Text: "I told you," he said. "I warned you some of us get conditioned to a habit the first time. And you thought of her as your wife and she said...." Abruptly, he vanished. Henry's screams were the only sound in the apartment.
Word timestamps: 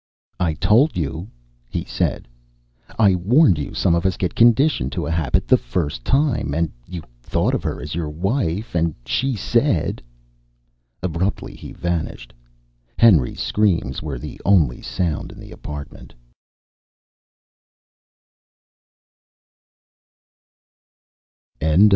"I 0.39 0.55
told 0.55 0.97
you," 0.97 1.29
he 1.69 1.83
said. 1.85 2.27
"I 2.97 3.13
warned 3.13 3.59
you 3.59 3.75
some 3.75 3.93
of 3.93 4.03
us 4.03 4.17
get 4.17 4.33
conditioned 4.33 4.91
to 4.93 5.05
a 5.05 5.11
habit 5.11 5.47
the 5.47 5.57
first 5.57 6.03
time. 6.03 6.55
And 6.55 6.71
you 6.87 7.03
thought 7.21 7.53
of 7.53 7.61
her 7.61 7.79
as 7.79 7.93
your 7.93 8.09
wife 8.09 8.73
and 8.73 8.95
she 9.05 9.35
said...." 9.35 10.01
Abruptly, 11.03 11.53
he 11.55 11.71
vanished. 11.71 12.33
Henry's 12.97 13.41
screams 13.41 14.01
were 14.01 14.17
the 14.17 14.41
only 14.43 14.81
sound 14.81 15.31
in 15.31 15.39
the 15.39 15.51
apartment. 15.51 16.15